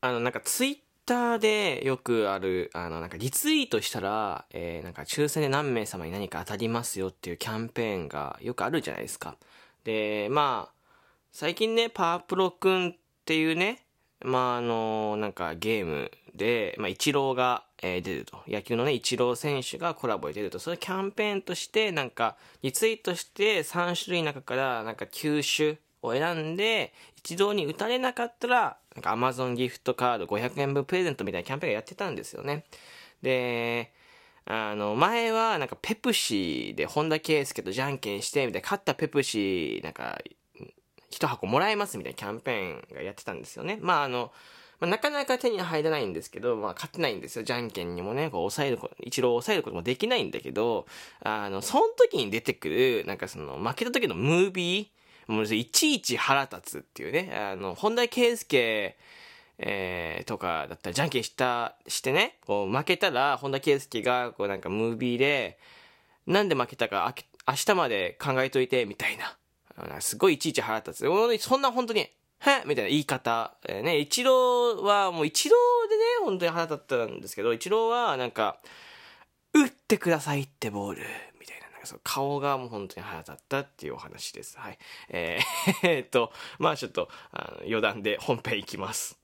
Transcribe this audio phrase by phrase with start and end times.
[0.00, 9.36] あの、なんかツイッターでよくある、あの、なんかリツイートしたら、えー、なんか抽選で何名様に何か当たりますよっていうキャンペーンがよくあるじゃないですか。
[9.84, 10.74] で、まあ、
[11.32, 13.84] 最近ね、パワープロくんっていうね、
[14.24, 18.42] まあ、あの、なんかゲームで、まあ、イチローが、えー、出ると。
[18.46, 20.58] 野球のね、イチロー選手がコラボで出ると。
[20.58, 32.64] それキャンペーンとして、なんか、リツイートして3種類の中から、なんか9種を選んで、一堂に打たれなかったら、なんか Amazon ギフトカード500円分プレゼントみたいなキャンペーンやってたんですよね。
[33.22, 33.92] で、
[34.46, 40.18] あの、前はなんかペプシーで本田圭佑とじゃんけんして、みたいな、勝ったペプシー、なんか、
[41.10, 43.78] 一箱もらえますみたいなキャンペーンがやってたんですよね。
[43.80, 44.32] まああの、
[44.80, 47.44] まあ、なかなか手に入らないんですけど、まあ、勝てないんですよ。
[47.44, 50.86] じゃんけんにもね、こう、抑えること、一郎抑えることもできないんだけど、
[51.22, 54.99] あの、その時に出てくる、なんかその、負けた時のムービー、
[55.30, 58.94] もういちいち腹立つっていうね、あの、本田圭佑、
[59.58, 65.58] えー、とかだったら、じゃんけんした、してね、こう、負けたら、本田圭佑が、こう、なんかムービーで、
[66.26, 67.14] なんで負けたか、
[67.46, 69.36] 明日まで考えといて、みたいな。
[70.00, 71.42] すごいいちいち腹立つ。
[71.42, 72.10] そんな本当に、へ
[72.66, 73.54] みたいな言い方。
[73.68, 75.56] えー、ね、一郎は、もう一郎
[75.88, 78.58] でね、本当に腹立ったんですけど、一郎は、なんか、
[79.52, 81.02] 打ってくださいってボール。
[81.38, 84.58] みたいなその顔がもう本当に腹立ったっていうお話です。
[84.58, 84.78] はい。
[85.08, 89.19] えー、 えっと、まあちょっと、あの余談で本編いきます。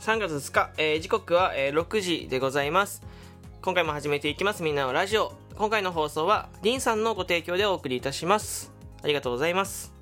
[0.00, 3.02] 3月2日、えー、時刻は、えー、6時でございます。
[3.60, 4.62] 今回も始めていきます。
[4.62, 5.34] みんなのラジオ。
[5.56, 8.72] 今回の放送は、りんさんのご提供でお送りいたします。
[9.02, 9.92] ありがとうございます。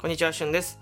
[0.00, 0.80] こんにちは、しゅんです。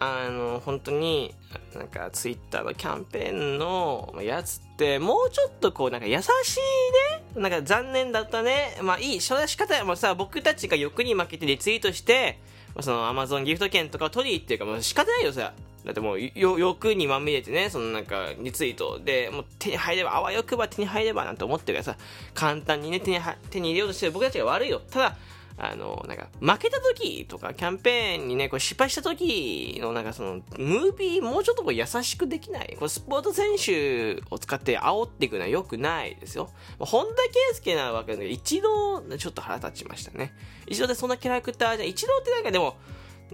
[0.00, 1.32] あの、本当に、
[1.76, 8.76] なんか、ツイッターのキャンペーンのやつって、もうちょっとこう、なんか優しいね、なんか残念だったね。
[8.82, 12.40] まあいい、その仕方もさ、僕たちが欲に負けてリツイートして、
[12.80, 15.52] そのアマゾンギフト券とかを取りっていうか、もう仕方ないよ、さ。
[15.84, 22.00] だってもう、よ、欲にまみれてね、そのなんか、リツイートで、もう手に入れば、あわよくば手に入ればなんて思ってるからさ、
[22.34, 23.18] 簡単にね、手に
[23.50, 24.80] 手に入れようとしてる僕たちが悪いよ。
[24.90, 25.16] ただ、
[25.62, 36.48] あの、なんか、負けた時とか、キャンペーンにね、これ失敗した時の、なんかその、ムービー、もうちょっとこう優しくできないこれスポーツ選手を使って煽っていくのは良くないですよ。
[36.78, 40.34] 本田圭佑なわけで、一度、ちょっと腹立ちましたね。
[40.66, 42.76] 一度でそんなキャラクターじゃ、一度ってなんかでも、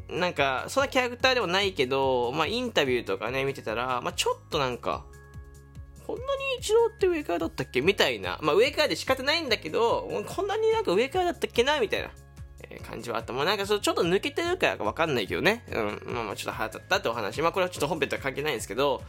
[0.09, 5.05] なんか、そんなキャラクターでもないけど、まあ、インタビューとかね、見てたら、まあ、ちょっとなんか、
[6.07, 6.29] こんなに
[6.61, 7.81] 一郎って上からだったっけ？
[7.81, 8.39] みたいな。
[8.41, 11.81] まあ、上からで仕方ないんだけど、こんなになんか上からだったっけな？
[11.81, 12.11] みたいな、
[12.81, 13.33] 感じはあった。
[13.33, 15.65] もうなんかそちょっと抜けてるからかわかんないけどね。
[15.73, 16.15] うん。
[16.15, 17.43] まあまあちょっと腹立ったってお話。
[17.43, 19.03] まあこれはちょっと本編とは関係ないんですけど、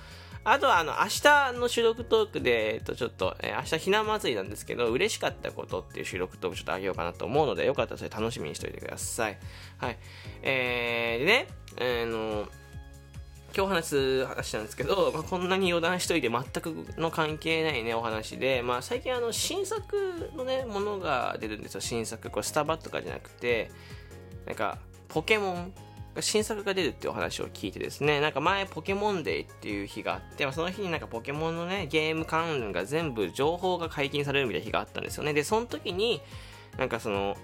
[0.44, 9.38] あとはあの、明日の収録トークで、えっと、ちょっと、えー、明日ひな祭りなんですけど、嬉しかったことっていう収録トークちょっとあげようかなと思うので、よかったらそれ楽しみにしておいてください。
[9.78, 9.98] はい。
[10.44, 12.48] えー、でね、えー、の、
[13.58, 22.30] 今日話す話なんですけど、まあ、こんなに余談しといて全くの関係ないね、お話で、まあ、最近あの、新作のね、ものが出るんですよ、新作。
[22.30, 23.72] これスタバとかじゃなくて、
[24.46, 25.74] なんか、ポケモン
[26.20, 35.34] 新作が出るってお話を聞いてですね、なんか前ポケモンデーっていう日があって、その日になんかポケモンのね、ゲーム関連が全部情報が解禁されるみたいな日があったんですよね。
[35.34, 36.22] で、その時に、
[36.78, 37.36] なんかその、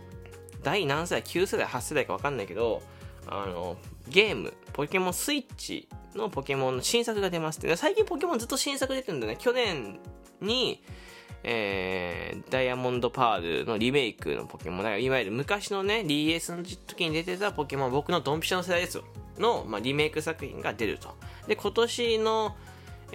[0.62, 2.84] 第何世代 ?9 世代 ?8 世代かわかんないけど、
[3.25, 3.78] あの、
[4.09, 5.88] ゲーム、ポケモンスイッチ
[6.18, 7.75] のポケモンの新作が出ますって。
[7.75, 9.38] 最近ポケモンずっと新作出てるんだね。
[9.40, 10.00] 去年
[10.41, 10.84] に、
[11.44, 19.04] えー、ダイヤモンドパールのリメイクのポケモン、いわゆる昔のね、DS の時に出てたポケモン、僕のドンピシャの世代ですよ。
[19.38, 21.15] の、まあ、リメイク作品が出ると。
[21.48, 22.56] で、今年の、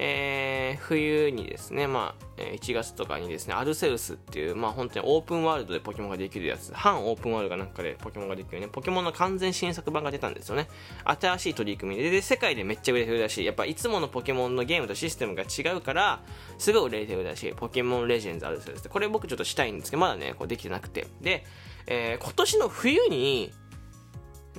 [0.01, 10.69] えー、冬にですね、まあ、1月とかにですね、アルセウスっていう、まあ本当にオープンワールドでポケモンができるやつ、半オープンワールドかなんかでポケモンができるね、ポケモンの完全新作版が出たんですよね。
[11.05, 13.45] 新しい取り組みで、で、世界でめっちゃ売れてるらしい。
[13.45, 16.23] やっぱいつものポケモンのゲームとシステムが違うから、
[16.59, 17.53] すごい売れてるらしい。
[17.53, 18.89] ポケモンレジェンズアルセウスって。
[18.89, 21.09] これ僕ちょっとしたいんですけど、まだね、こうできてなくて。
[21.21, 21.45] で、
[21.89, 23.53] えー、今年の冬に、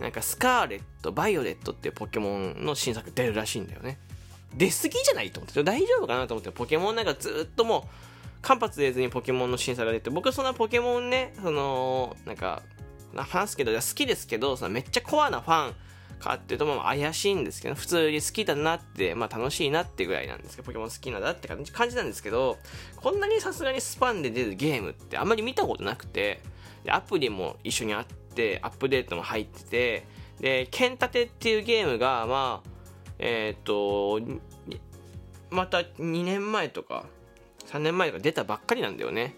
[0.02, 4.00] なんかスカーレット、バイオレットっていうポケモンの新作出るらしいんだよね。
[4.56, 7.84] 出過ぎじゃないと思って大丈夫かなと思ってポケモンなんかずっともう
[8.42, 12.64] 間髪入れずにポケモンの審査が出て僕そんなポケモンねそのなんか
[13.16, 15.74] 話すけど、好きですけど、そのめっちゃコアなファン
[16.20, 22.58] かっていうと、まあ怪しいんですけど、普通に好きだなって、まあ楽しいなってぐらいなんですけど、ポケモン好きなんだって感じ感じなんですけど、
[22.98, 26.42] こんなにさすがにスパンで出るゲームってあんまり見たことなくて、
[26.84, 30.06] でアプリも一緒にあって、アップデートも入ってて、
[30.40, 32.70] で、剣立てっていうゲームが、まあ、
[33.20, 34.22] えっ、ー、と、
[35.50, 37.06] また2年前とか、
[37.68, 39.36] 3年前とか出たばっかりなんだよね。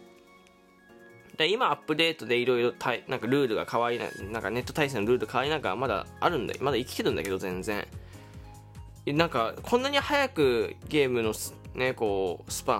[1.37, 2.73] で今アップデートでいろいろ
[3.07, 7.87] なんかルールが変わりななんかネット対戦のルール変わりなんかまだあるんだまだ生きてるんだけど全然
[9.07, 11.33] なんかこんなに早くゲームの
[11.73, 12.79] ねこうスパン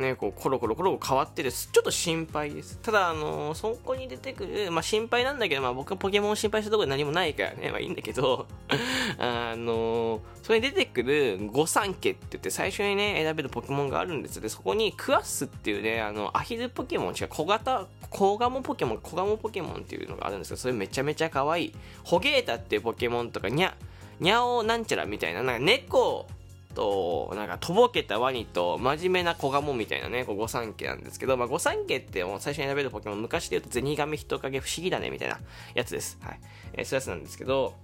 [0.00, 1.68] ね、こうコロコロコロ変わってです。
[1.72, 2.78] ちょっと心配です。
[2.78, 8.46] ただ、あのー、そこに出てくる、まあ心配なんだけど、まあ僕はポケモン心配したところで何もないからね、まあいいんだけど、
[9.18, 14.40] あのー、それに出てくる御三家って言って最初にね、選べるポケモンがあるんです。
[14.40, 21.74] で、そこにクワッスっていうね、あの、アヒルポケモン、違う、小型、小ガモポケモン、小ガモポケモンっていうのがあるんですけど、それめちゃめちゃ可愛い。
[22.04, 23.74] ホゲータっていうポケモンとか、にゃ、
[24.18, 26.26] にゃおなんちゃらみたいな、なんか猫、
[26.74, 35.38] と、なんか、とぼけたワニと、真面目な子ガモみたいなね、こう、御三家なんですけど、まあ、御三家ってもう最初に選べるポケモン、昔で言うと、ゼニガメ、人影、不思議だね、みたいな
[35.74, 36.18] やつです。
[36.22, 36.40] はい。
[36.74, 37.74] えー、そういうやつなんですけど、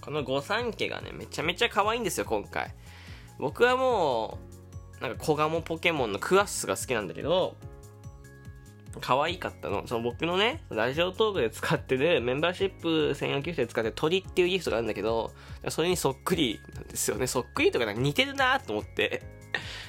[0.00, 2.74] この御三家がね、めちゃめちゃ可愛いんですよ、今回。
[3.38, 4.38] 僕はも
[5.00, 7.56] う、なんか、子ガモポケモンのクワッスが好きなんだけど、
[9.00, 9.86] 可愛かったの。
[9.86, 15.32] その僕のね、ラジオトークで使ってるメンバーシップ専用ギフトで使ってる鳥っていうギフトがあるんだけど、
[15.68, 17.26] それにそっくりなんですよね。
[17.26, 19.22] そっくりとかなんか似てるなと思って。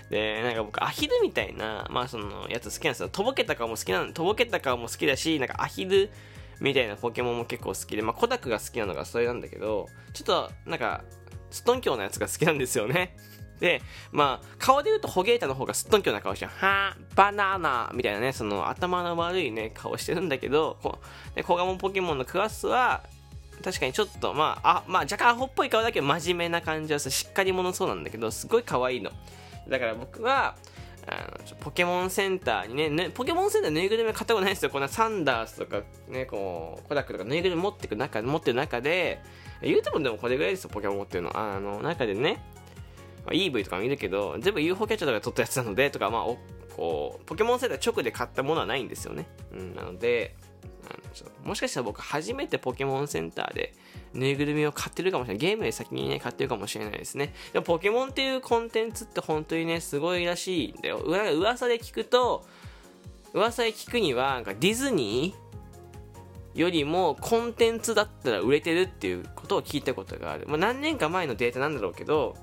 [0.09, 3.09] で、なんか僕、アヒルみたいな、まあそのやつ好きなんですよ。
[3.09, 6.09] とぼけた顔も好きなの、とぼけた顔も好きだし、なんかアヒル
[6.59, 11.03] みたいなポケモンも結構好きで、まあコダクが好きなのがそれなんだけど、ちょっとなんか、
[11.49, 13.15] ストンキョーなやつが好きなんですよね。
[13.59, 13.81] で、
[14.11, 16.51] まあ、顔で言うとホゲータの方がすっとんきょうな顔してる。
[16.55, 20.99] はぁ、バナナみたいなね、その頭の悪いね、顔してるんだけど、こ
[21.35, 23.03] でコガモンポケモンのクラスは、
[23.63, 29.11] 確かにちょっと、まあ、あ、まあ、若干アホっぽい顔だけど真面目な感じはしっかり者そうなんだけど、すごい可愛いの。
[29.67, 30.55] だから僕は、
[31.09, 34.69] あのポケモンセンターにねね、ポケモンセンターぬいぐるみ買ったことないですよ。
[34.69, 39.21] こんなサンダースとか、ね、こう、コダックとかぬいぐるみ持ってく中、持ってる中で、
[39.61, 41.37] 言うてもでもこれぐらいですよ、ポケモン持ってるの。
[41.37, 42.43] あの、中でね、
[43.27, 46.23] まあ、EV とか見るけど、全部 UFO キャッチャーとか撮ったやつなので、とか、まあ、
[46.77, 49.27] こう、ポケモン世代直で買ったものはないんですよね。
[49.51, 50.35] うん、なので、
[51.43, 53.73] もしかしたら僕初めてポケモンセンターで
[54.13, 55.39] ぬいぐるみを買ってるかもしれない。
[55.39, 57.33] ゲームで先にね、買ってるかもしれないですね。
[57.51, 60.99] でもポケモンっていうコンテンツって本当にね、すごいらしいんだよ。
[60.99, 62.45] 噂で聞くと、
[63.33, 70.45] 噂で聞くには、なんかディズニーよりもコンテンツだったら売れてるっていうことを聞いたことがある。
[70.47, 72.35] まあ、何年か前のデータなんだろうけど、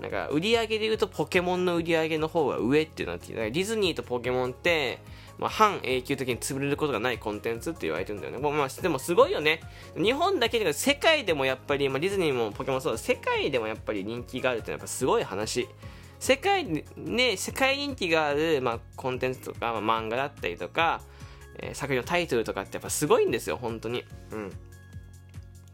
[0.00, 5.00] なんか売り上げで言うとポケモンの売り上げの方が上ってなってディズニーとポケモンって、
[5.38, 8.38] まあ、半永久的に潰れることがないコンテンツって言われてるんだよね。
[8.38, 9.60] まあ、でもすごいよね。
[9.96, 15.68] 日本だけで世界でもやっぱり、まあ、ディズニーもポケモンそうだ、世界でもやっぱり人気があるってやっぱすごい話。
[16.18, 21.00] 世界ね、世界人気がある、まあ、コンテンツとか、まあ、漫画だったりとか、
[21.58, 24.04] えー、作品のタイトルとかってやっぱすごいんですよ、本当に。
[24.32, 24.52] うん。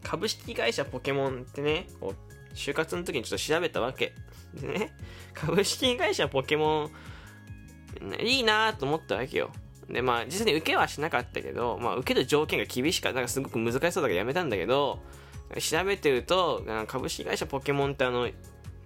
[0.03, 2.26] 株式会社ポケモンってね、こう
[2.57, 4.13] 就活の時にちょっと調べたわけ。
[4.61, 4.95] ね、
[5.33, 9.51] 株式会社ポケモン、いいなと思ったわけよ。
[9.89, 13.15] で、まあ、実際に受けはしなかったけど、まあ、受ける条件が厳しかった。
[13.15, 14.99] なんかすごく難しそうだからやめたんだけど、
[15.59, 18.29] 調べてると、株式会社ポケモンってあの、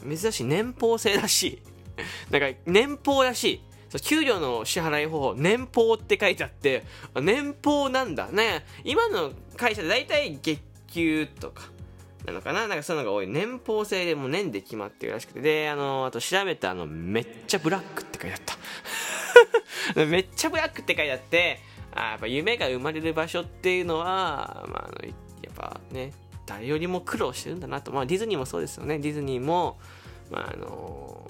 [0.08, 1.62] 珍しい年俸制らしい。
[2.30, 3.62] なんか、年俸らしい。
[4.00, 6.84] 給料の支払い方法、年俸って書いてあって、
[7.16, 8.66] 年俸なんだね？
[8.84, 11.71] 今の会社で大体月給とか、
[12.26, 12.68] なのかな？
[12.68, 13.28] なんかそういうのが多い。
[13.28, 15.42] 年俸制でも年で決まってるらしくて。
[15.42, 18.42] で、あの、あと調べたあの、めっちゃブラックって書いてあっ
[19.96, 20.06] た。
[20.06, 21.60] めっちゃブラックって書いてあって、
[21.94, 26.14] あやっぱ夢が生まれる場所っていうのは、まあ、あのやっぱね、
[26.46, 27.92] 誰よりも苦労してるんだなと。
[27.92, 29.00] まあ、ディズニーもそうですよね。
[29.00, 29.80] ディズニーも、
[30.30, 31.30] まあ、あの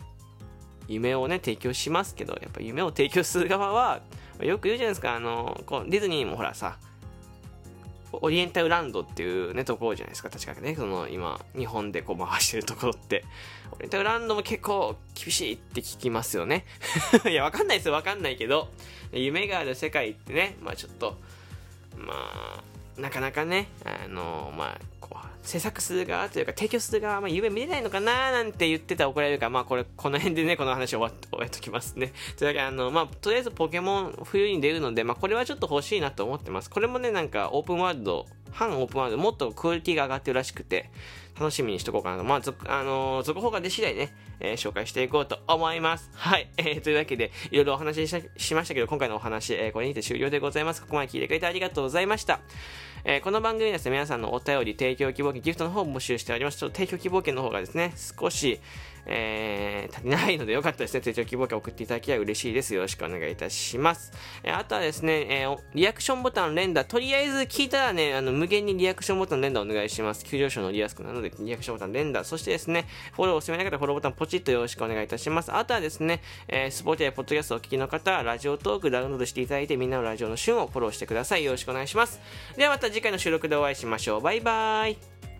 [0.87, 4.01] 夢をね、提供しますけど、やっぱ夢を提供する側は、
[4.41, 6.77] よく言うじゃないですか、あのこうディズニーもほらさ、
[8.13, 10.75] オリエンタルランドっていうね、ところじゃないですか、確かね。
[10.75, 13.23] その、今、日本でこう回してるところって。
[13.71, 16.65] オリエンタルランドも結構厳しいって聞きますよね。
[17.29, 18.69] いや、わかんないですよ、わかんないけど。
[19.13, 21.17] 夢がある世界ってね、まあちょっと、
[21.97, 22.63] まあ、
[22.99, 32.13] なかなかね、あの、まあ、こう、制作する側というか提供する側は、まあ、夢見れないのかななんて言ってたら怒られるから、まあこれ、この辺でね、この話終わっ終わっときますね。
[32.37, 36.69] というわけで、あの、まあ、とりあえずポケモン冬に出るので、まあこれはちょっと欲しいなと思ってます。
[36.69, 40.89] これもね、なんかオープンワールド、反オープンワールド、もっとクオリティが上がってるらしくて、
[41.39, 42.23] 楽しみにしとこうかなと。
[42.23, 46.09] まあ、続、あのー、続報が出次第ね、えー、紹介していこうと思います。
[46.15, 46.49] はい。
[46.57, 50.81] えー、というわけで、いろいろお話ししましたけど、今回のお話、えー、これにて終了でございます。
[50.81, 52.41] ここまで聞いてくれてありがとうございました。
[53.03, 56.59] えー、この番組ですね、皆さんのお便り、提供希望券、ギフトの方を募集しております。
[56.59, 58.59] ちょっと提供希望券の方がですね、少し、
[59.05, 61.01] えー、足りないのでよかったですね。
[61.01, 62.73] 提供希望券送っていただきゃ嬉しいです。
[62.73, 64.11] よろしくお願いいたします。
[64.43, 70.25] えー、あとはですね、えー、リアクションボタン連打、とりあえず聞いたらね、あの、無限にリアクションボタン連打お願いします。
[70.25, 75.51] 急上昇乗りやすくなるので、リアクションボタン連打、そしてですね、フォローをお勧めな方はフォローボタンポチッとよろしくお願いいたします。
[75.53, 81.43] あとはですね、えー、スポーティやポッドキャストをお聞きの方、ラジオトークダウンロードしていただいて、みんなのラジオの旬をフォローしてください。
[81.43, 82.19] よろしくお願いします。
[82.55, 84.21] ではまた次回の収録でお会いしましょう。
[84.21, 85.30] バイバーイ。